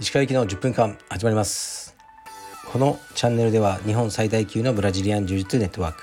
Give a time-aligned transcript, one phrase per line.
[0.00, 1.96] 石川行きの10分間始まります。
[2.72, 6.02] このチャンネルでは日本最大級のブラジリアン柔術ネットワーク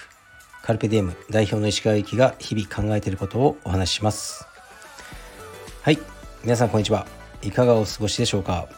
[0.63, 4.47] カルペディエム代表の石川行きが日々考えていることをお話しします。
[5.81, 5.99] はい。
[6.43, 7.05] 皆さんこんにちは。
[7.41, 8.69] いかがお過ごしでしょうか。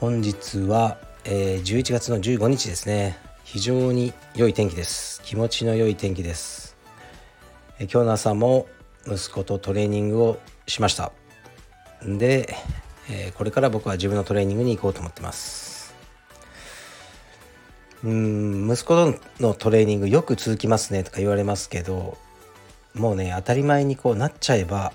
[0.00, 3.16] 本日は、えー、11月の15日ですね。
[3.44, 5.22] 非常に良い天気です。
[5.22, 6.65] 気持ちの良い天気です、
[7.78, 8.66] 今日の朝も
[9.06, 11.12] 息子とトレーニングをしました。
[12.02, 12.54] で
[13.08, 15.94] え、これから僕は自分のトレーニングに行こうと思ってます。
[18.02, 22.18] うん息子のトレーニングよく続きますねとか言われますけど
[22.94, 24.92] もうね当たり前にこうなっちゃえば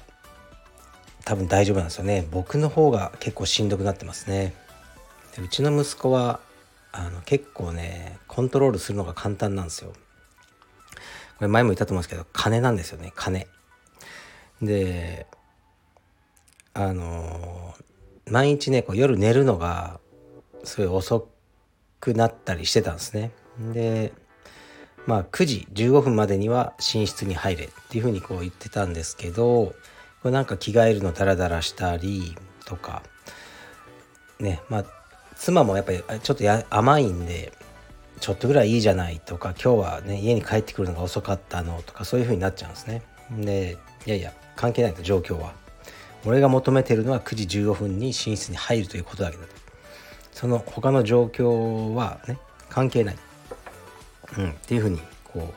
[1.25, 2.27] 多分大丈夫なんですよね。
[2.31, 4.55] 僕の方が結構しんどくなってますね。
[5.39, 6.39] うちの息子は
[6.91, 9.93] あの結構ねコントロールするのが簡単なんですよ。
[11.41, 13.11] これ前も言ったと思うんですけど金なんですよね。
[13.15, 13.47] 金。
[14.61, 15.25] で
[16.75, 17.73] あの
[18.29, 19.99] 毎日ねこう夜寝るのが
[20.63, 21.29] すごい遅
[21.99, 23.31] くなったりしてたんですね。
[23.73, 24.13] で
[25.07, 29.73] まあ9時15分までには寝室に入れっていうふうにこう言ってたんですけど
[30.21, 33.01] これなんか着替えるのダラダラしたりとか。
[34.39, 34.85] ねまあ
[35.35, 37.51] 妻もやっぱりちょっと甘いんで
[38.21, 43.01] ちょっとぐらいいいじゃないとか今日はね家に帰ってくるのが遅かったのとかそういう風になっちゃうんですね。
[43.31, 45.53] でいやいや関係ないと状況は。
[46.25, 49.49] 俺が求めてるのは9時15分に寝室に入るということだけだと
[50.31, 52.37] その他の状況はね
[52.69, 53.17] 関係ない、
[54.37, 55.51] うん、っていうふうにこ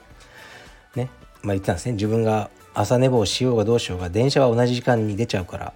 [0.97, 1.11] うね
[1.43, 5.73] まあ言ってたんですね自分が朝寝坊しようがどうしようが電車は同じ時間に出ちゃうから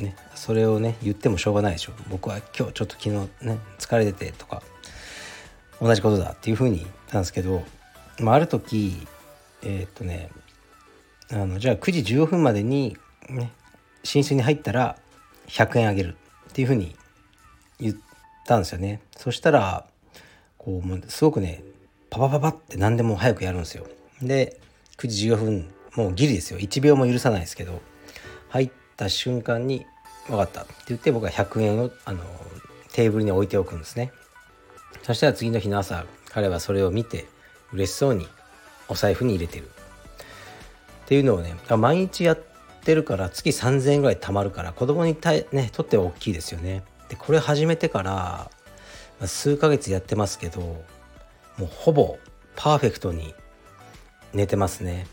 [0.00, 3.10] ねそれをね言ってもしょうがないでしょ僕は今日ちょっと昨日
[3.46, 4.62] ね疲れててとか
[5.82, 7.64] 同じことだっていうふうに言ったんですけど、
[8.20, 9.06] まあ、ある時
[9.62, 10.30] えー、っとね
[11.32, 12.96] あのじゃあ9時15分までに
[13.28, 13.50] ね
[14.04, 14.96] 寝室に入ったら
[15.48, 16.16] 100円あげる
[16.50, 16.94] っていうふうに
[17.80, 17.96] 言っ
[18.46, 19.00] たんですよね。
[19.16, 19.86] そしたら
[20.58, 21.62] こうもうすごくね
[22.10, 23.86] パパパパって何でも早くやるんですよ。
[24.20, 24.60] で
[24.98, 26.60] 9時15分もうギリですよ。
[26.60, 27.80] 1秒も許さないですけど
[28.50, 29.86] 入った瞬間に
[30.28, 32.22] 「分かった」って言って僕は100円をあの
[32.92, 34.12] テーブルに置いておくんですね。
[35.02, 37.26] そしたら次の日の朝彼はそれを見て
[37.72, 38.28] 嬉しそうに
[38.88, 39.68] お財布に入れてるっ
[41.06, 42.38] ていうのをね毎日やっ
[42.84, 46.82] てるから月3,000円ぐらい貯まるから子供にたねとっては大きいですよね。
[47.08, 48.50] でこれ始めてから
[49.26, 50.84] 数ヶ月やってますけども
[51.60, 52.18] うほぼ
[52.56, 53.34] パーフェクトに
[54.32, 55.06] 寝てますね。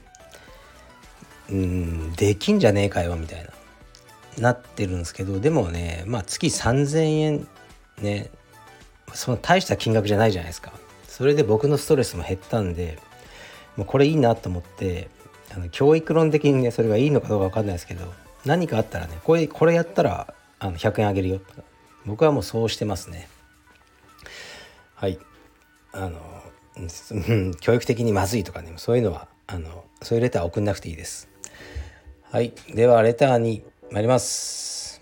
[1.51, 3.51] うんできんじゃねえかよみたいな
[4.37, 7.47] なってるんですけどでもねまあ月3,000円
[8.01, 8.29] ね
[9.13, 10.73] その大した金額じゃないじゃないですか。
[11.07, 12.97] それで僕のストレスも減ったんで
[13.75, 15.09] もうこれいいなと思って
[15.53, 18.13] あの教育論的にねそれがいいのかどうか分かんないですけど
[18.45, 21.41] 何かあったらねこれこれやったらあの100円あげるよ。
[22.05, 23.27] 僕はもうそうしてますね。
[24.95, 25.19] はい。
[25.91, 26.19] あの、
[27.61, 31.29] 教育的にまずいとかねそういうのはあのそういうレター送んなくていいです。
[32.31, 32.53] はい。
[32.73, 35.01] ではレターに参ります。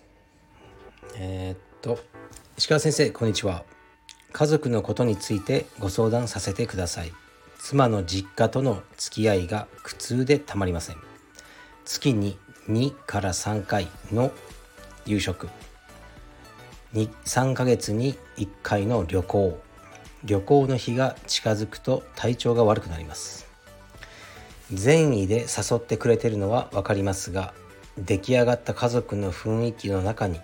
[1.15, 1.99] えー、っと
[2.57, 3.63] 石川先生こんにちは。
[4.31, 7.11] 家族のことについてご相談させてください。
[7.59, 10.97] 妻の実家との付き合いが苦痛でたまりません。
[11.85, 12.37] 月に
[12.69, 14.31] 2から3回の
[15.05, 15.49] 夕食。
[16.93, 19.59] 3ヶ月に1回の旅行。
[20.23, 23.47] 旅行の日が近づくと体調が悪くなります。
[24.73, 27.53] 善意で誘ってくれてるのは分かりますが
[27.97, 30.41] 出来上がった家族の雰囲気の中に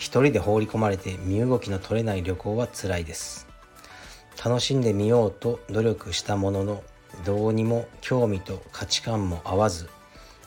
[0.00, 3.46] 一人で放り込まれて身動きの取れない旅行は辛いです。
[4.42, 6.82] 楽しんでみようと努力したものの
[7.26, 9.90] どうにも興味と価値観も合わず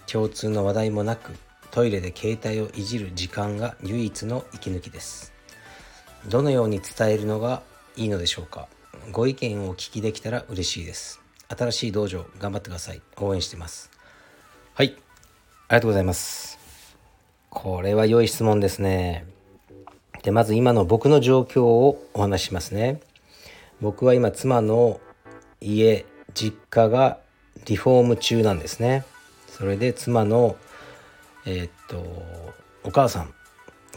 [0.08, 1.34] 共通の話題もなく
[1.70, 5.32] トイレで携帯をいじる時間が唯一の息抜きです。
[6.28, 7.62] どのように伝えるのが
[7.96, 8.68] いいのでしょうか？
[9.12, 11.22] ご意見をお聞きできたら嬉しいです。
[11.56, 13.02] 新しい道場頑張ってください。
[13.18, 13.92] 応援してます。
[14.74, 14.96] はい。
[15.68, 16.58] ありがとうございます。
[17.52, 19.28] これは良い質問ですね。
[20.24, 23.02] でまず今の僕の状況をお話しますね。
[23.82, 25.00] 僕は今妻の
[25.60, 27.20] 家実家が
[27.66, 29.04] リフォーム中なんですね。
[29.48, 30.56] それで妻の
[31.46, 31.98] えー、っと
[32.86, 33.34] お母さん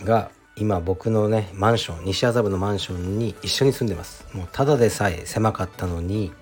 [0.05, 4.27] が今僕のねマンション西麻布のマンションに一緒に住んでます。
[4.33, 6.33] もうただでさえ狭かったのに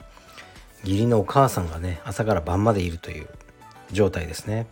[0.83, 3.29] 義理のお母さんがね朝から晩までいるという
[3.93, 4.67] 状態ですね。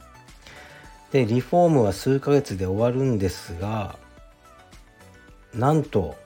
[1.11, 3.99] でリフォームは数ヶ月で終わるんですが
[5.55, 6.17] なんと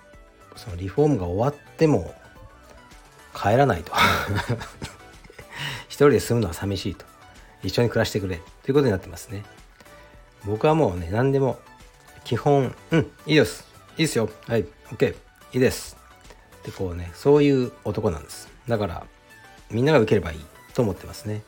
[0.57, 2.15] そのリフォームが終わっても
[3.35, 3.93] 帰らないと。
[5.89, 7.05] 一人で住むのは寂しいと。
[7.63, 8.41] 一緒に暮らしてくれ。
[8.63, 9.45] ということになってますね。
[10.45, 11.59] 僕はもうね何でも
[12.25, 13.65] 基本うんいいです。
[13.99, 14.31] いいですよ。
[14.47, 15.17] はい OK い
[15.55, 15.97] いです。
[16.65, 18.49] でこうねそういう男なんです。
[18.69, 19.07] だから
[19.71, 20.45] みんなが受ければいい
[20.75, 21.43] と思ってますね。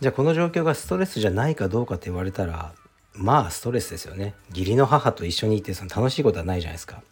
[0.00, 2.72] じゃあこの状況がストレスじゃないかどうかって言われたら
[3.14, 4.34] まあストレスですよね。
[4.50, 7.02] 義理の母と一緒にいてその楽しいことはないじゃないですか。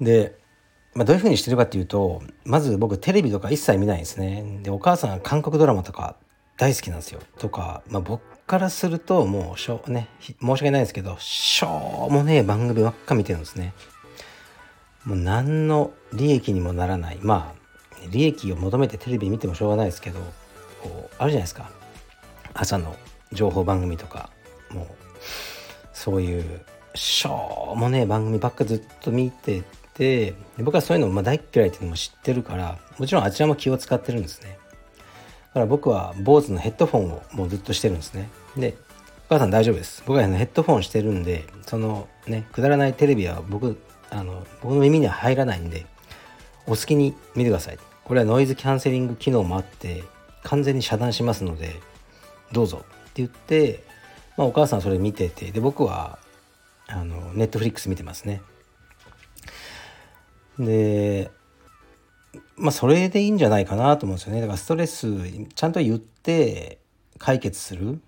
[0.00, 0.38] で、
[0.94, 4.60] まあ、どういうふうにしてるかっていうとまず僕テレビとか一切見ないんですね。
[4.62, 6.16] でお母さん韓国ドラマとか
[6.56, 7.20] 大好きなんですよ。
[7.38, 13.72] とか、まあ、僕からするともうしょね申し訳ないですけどしょうもねえ番組ばっか見てるんですね。
[15.04, 17.18] もう何の利益にもならない。
[17.22, 17.60] まあ
[18.10, 20.20] 利益を求めてテレビ見てもしょうがないですけど
[20.82, 21.70] こうあるじゃないですか。
[22.54, 22.96] 朝の
[23.32, 24.30] 情報番組とか。
[24.72, 24.86] もう
[25.92, 26.60] そういう
[26.94, 29.62] しょうもね番組ばっかずっと見て
[29.94, 34.58] て僕はそういうのまあ大嫌いっていうのも知ってるからもちろんあちらも気を使ってるんですね。
[35.48, 38.28] だから僕は坊主のヘッドフォンをもうずっとしてるんですね。
[38.56, 38.76] で
[39.26, 40.02] お母さん大丈夫です。
[40.06, 43.80] 僕は、ヘッドフォンしてるんでそのねくだらないテレビは僕
[44.10, 45.86] あの僕の耳には入らないんで
[46.66, 47.78] お好きに見てください。
[48.04, 50.02] これはノイズキャンセリング機能もあって
[50.42, 51.76] 完全に遮断しますので
[52.52, 52.84] どうぞ。
[53.10, 53.84] って言って、
[54.40, 56.18] まあ、お母さんそれ見ててで僕は
[56.88, 58.40] あのネットフリックス見てますね。
[60.58, 61.30] で
[62.56, 64.40] まあそれでいいんじゃないかなと思うんですよね。
[64.40, 65.08] だからストレス
[65.54, 66.78] ちゃんと言って
[67.18, 68.00] 解決する。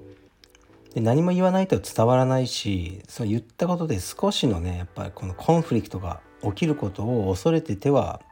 [0.95, 8.23] で何も言わないと伝わらないしそう言ったことで少しのねやっぱりこのコンフリクトが起きることを恐れてては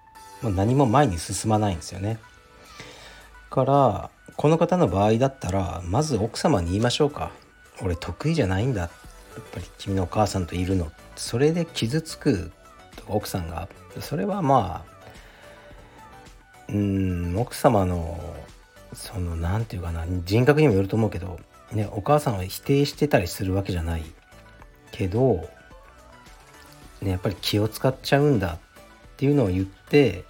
[0.40, 2.18] もう何も前に進まないんですよね。
[3.50, 7.30] からこの方の場合だったらまず奥様に言いましょうか。
[7.82, 8.82] 俺得意じゃないんだ。
[8.82, 8.90] やっ
[9.52, 10.90] ぱり君のお母さんといるの。
[11.16, 12.50] それで傷つく
[12.96, 13.68] とか奥さんが。
[14.00, 14.90] それはまあ
[16.68, 18.36] うん奥様の
[18.92, 21.38] その何て言うかな人格にもよると思うけど
[21.72, 24.02] ねお母さんは否定してたりするわけじゃない。
[24.92, 25.48] けど、
[27.00, 28.58] ね、やっぱり気を使っちゃうんだっ
[29.16, 30.24] ていうのを言って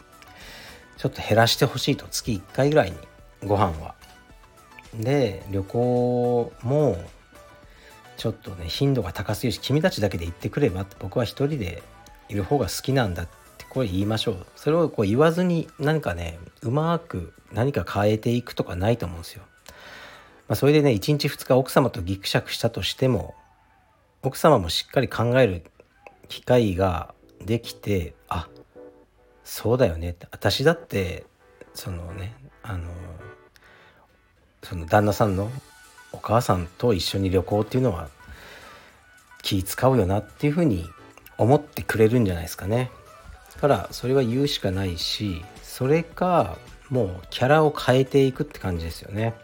[0.96, 2.06] ちょっと減らしてほしいと。
[2.10, 2.98] 月1回ぐらいに
[3.44, 3.94] ご飯は。
[4.94, 6.96] で旅行も
[8.20, 11.82] ちょっとね頻度が高すぎるし君たちだけで行ってくればって僕は一人で
[12.28, 19.42] いる方が好きなんだってこれ言いましょうそれをこう言わずに何かねうまく何か変えていくとかないと思うんですよ。
[20.48, 23.34] まあ、それでね1日2日奥様とギクシャクしたとしても
[24.22, 25.62] 奥様もしっかり考える
[26.28, 28.48] 機会ができてあ
[29.44, 31.24] そうだよねって私だって
[31.72, 32.90] そのねあの
[34.62, 35.50] その旦那さんの
[36.12, 38.08] お母さんと一緒に旅行っていうのは
[39.42, 40.88] 気使うよなっていうふうに
[41.38, 42.90] 思ってくれるんじゃないですかね。
[43.54, 46.56] だからそれは言うしかないしそれか
[46.88, 49.34] もうキャラを変えていくって感じですよね。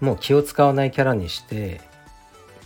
[0.00, 1.80] もう気を使わないキャラにして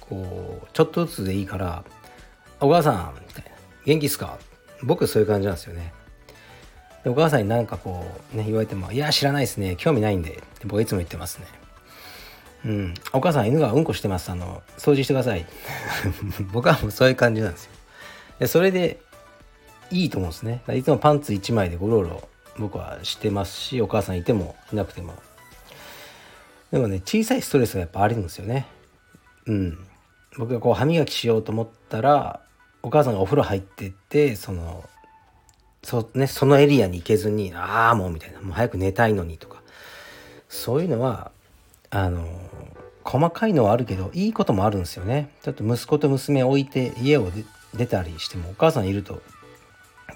[0.01, 1.85] こうちょっとずつでいいから
[2.61, 3.51] 「お母さん」みたいな
[3.87, 4.39] 「元気っすか?」
[4.83, 5.93] 僕そういう感じなんですよね。
[7.05, 8.05] でお母さんに何かこ
[8.35, 11.47] うね言われても「いや知らないですね興味ないんで」って僕いつも言ってますね。
[12.65, 14.31] うん、お母さん犬がうんこしてます。
[14.31, 15.47] あの掃除してください。
[16.53, 17.73] 僕はもうそういう感じなんですよ。
[18.39, 19.01] でそれで
[19.91, 20.63] いいと思うんですね。
[20.75, 22.29] いつもパンツ1枚でゴロゴロ
[22.59, 25.15] 僕はしてますしお母さんいてもいなくても。
[26.71, 28.67] でもね小さいストレスがやっぱあるんですよね。
[29.47, 29.79] うん。
[30.39, 32.41] 僕がこう歯磨きしようと思ったら
[32.83, 34.85] お母さんがお風呂入ってってその
[35.83, 39.61] そ,、ね、そのエリアに行けずにああもうみたいなもう早く寝たいのにとか。
[40.49, 41.33] そういうのは
[41.89, 42.27] あの
[43.05, 45.31] 細かいのはあるけどいいこともあるんですよね。
[45.43, 47.31] ちょっと息子と娘置いて家を
[47.75, 49.23] 出たりしてもお母さんいると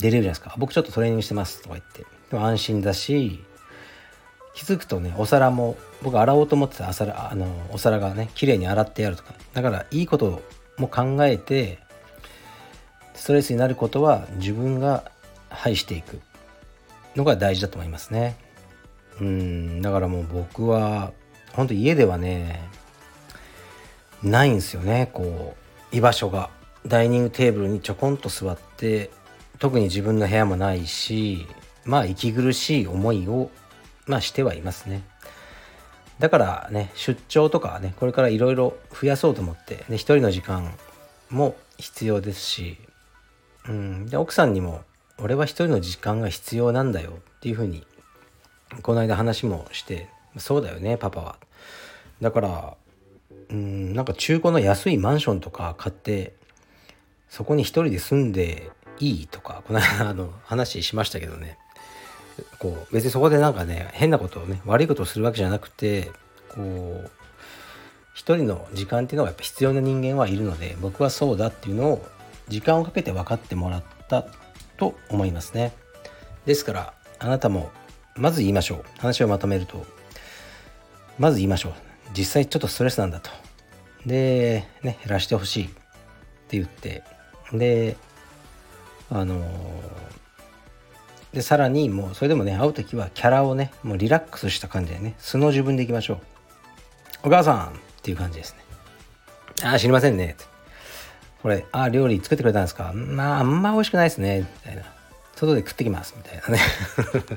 [0.01, 0.55] 出れるじゃないですか。
[0.59, 2.05] 僕ちょっとトレーニングしてますとか言って。
[2.31, 3.45] でも安心だし
[4.55, 9.35] 気づくとねお皿も僕洗おうと思ってたお皿あのお皿がね綺麗に洗ってやるとか。
[9.53, 10.43] だからいいこと
[10.79, 11.79] も考えて
[13.15, 15.11] ストレスになることは自分が
[15.49, 16.21] 排していく
[17.17, 18.37] のが大事だと思いますね。
[19.21, 21.13] うんだからもう僕は
[21.57, 22.69] 本当家ではね
[24.23, 25.11] ないんですよね。
[25.13, 25.57] こ
[25.93, 26.51] う居場所が。
[26.87, 29.11] ダイニングテーブルにちょこんと座って
[29.59, 31.47] 特に自分の部屋もないし
[31.85, 33.51] まあ息苦しい思いを
[34.07, 35.03] まあしてはいますね。
[36.19, 40.73] だからね出張とかねこれからいろいろ増やそうと思ってね一人の時間
[41.29, 42.79] も必要ですし、
[43.69, 44.83] うん、で奥さんにも
[45.19, 47.87] 俺は一人の時間が必要なんだよっていうふうに
[48.83, 50.09] この間話もして
[50.39, 51.37] そうだよねパパは。
[52.21, 52.77] だから
[53.51, 56.35] うんなんか中古の安いマンションとか買って
[57.29, 61.59] そこに一人で住んでいいとかこの間 あの話しましたけどね。
[62.59, 66.11] こう別にそこでなんかね変なことをね悪いことをするわけじゃなくて
[66.55, 67.11] こう
[68.13, 72.07] 一人の時間っていうのがやっぱ必要な人間はいるので僕はそうだっていうのを
[72.49, 74.27] 時間をかけて分かってもらった
[74.77, 75.73] と思いますね。
[76.45, 77.71] ですからあなたも
[78.15, 78.85] まず言いましょう。
[78.99, 79.87] 話をまとめると
[81.19, 81.86] まず言いましょう。
[82.15, 83.31] 実際ちょっとストレスなんだと。
[84.05, 85.69] でね減らしてほしいっ
[86.49, 87.03] て言って。
[87.53, 87.97] で
[89.11, 89.45] あの
[91.33, 96.19] でさらにもうそれでもね会う時はキャラをねもうリラックスした感じでね素の自分でいきましょう。
[97.25, 97.71] お母さんっ
[98.03, 98.61] ていう感じですね。
[99.65, 100.37] ああ知りませんね。
[101.43, 102.93] これああ料理作ってくれたんですか？
[102.93, 104.41] まああんま美味しくないですね。
[104.41, 104.83] みたいな。
[105.35, 106.15] 外で食ってきます。
[106.17, 106.61] みたいなね。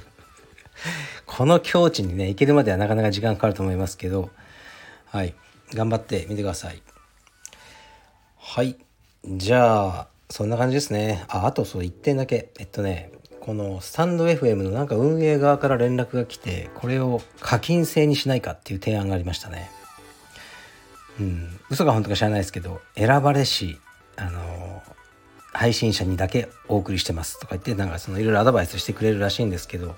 [1.28, 4.30] この境地にね行けるまではなかなか時間かかると思いますけど
[5.12, 5.34] はい。
[5.74, 6.82] 頑張ってみてください。
[8.38, 8.78] はい。
[9.28, 11.26] じゃあそんな感じですね。
[11.28, 12.52] ああとそう1点だけ。
[12.60, 19.72] えっとねこのスタンド FM のなんか運営側から連絡が来てこれを課金制にしないかっていう提案がありましたね。
[21.20, 21.60] うん。
[21.70, 23.80] 嘘か本当か知らないですけど選ばれし
[24.16, 24.84] あの
[25.54, 27.40] 配信者にだけお送りしてます。
[27.40, 29.96] とか言ってなんかそのいろいろアドバイスしてくれるらしいんですけど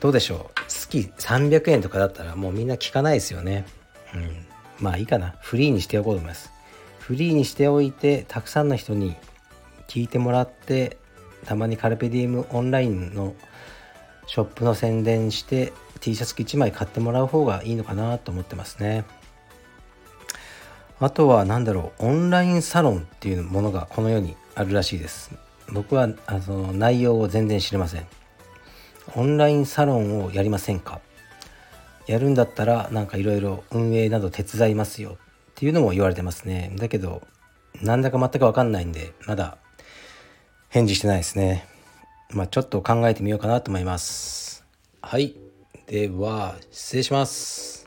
[0.00, 0.60] どうでしょう？
[0.68, 3.64] 月300円とかだったらもうみんな聞かないですよね。
[4.14, 4.46] うん。
[4.78, 5.34] まあいいかな。
[5.40, 6.52] フリーにしておこうと思います。
[6.98, 9.16] フリーにしておいてたくさんの人に
[9.88, 10.96] 聞いてもらって
[11.44, 13.34] たまにカルペディウムオンラインの
[14.26, 19.04] ショップの宣伝して T シャツ1枚買ってもらう方がいいのかなと思ってますね。
[21.00, 22.06] あとは何だろう。
[22.06, 25.32] オンラインサロンっていうものがこの世にあるらしいです。
[25.72, 28.06] 僕はあの内容を全然知りません。
[29.16, 31.00] オンラインサロンをやりませんか？
[32.10, 36.72] やるんだったらなんかいろいろ運営など手伝いますよっていうのも言われてますね。
[36.76, 37.22] だけど
[37.82, 39.58] なんだか全く分かんないんでまだ
[40.70, 41.68] 返事してないですね。
[42.30, 44.64] まあちょっと考えてみようかなと思います。
[45.02, 45.36] はい。
[45.86, 47.79] では失礼します。